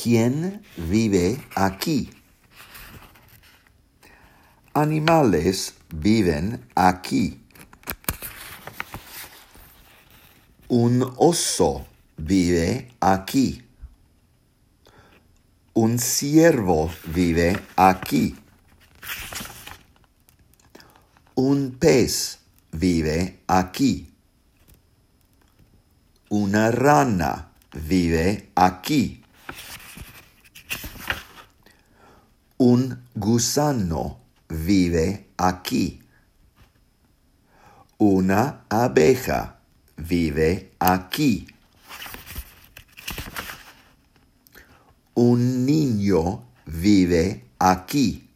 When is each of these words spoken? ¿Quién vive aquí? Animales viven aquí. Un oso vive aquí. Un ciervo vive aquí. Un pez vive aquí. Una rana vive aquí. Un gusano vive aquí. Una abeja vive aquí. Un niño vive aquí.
¿Quién 0.00 0.62
vive 0.76 1.44
aquí? 1.56 2.08
Animales 4.72 5.74
viven 5.92 6.64
aquí. 6.76 7.40
Un 10.68 11.02
oso 11.16 11.84
vive 12.16 12.92
aquí. 13.00 13.60
Un 15.74 15.98
ciervo 15.98 16.92
vive 17.06 17.58
aquí. 17.74 18.36
Un 21.34 21.76
pez 21.76 22.38
vive 22.70 23.40
aquí. 23.48 24.12
Una 26.28 26.70
rana 26.70 27.50
vive 27.72 28.50
aquí. 28.54 29.24
Un 32.60 33.04
gusano 33.14 34.18
vive 34.48 35.28
aquí. 35.36 36.02
Una 37.98 38.64
abeja 38.68 39.60
vive 39.96 40.72
aquí. 40.80 41.46
Un 45.14 45.64
niño 45.64 46.48
vive 46.66 47.44
aquí. 47.60 48.27